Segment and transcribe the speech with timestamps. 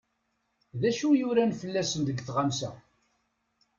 [0.81, 2.71] D acu i uran fell-asen deg tɣamsa?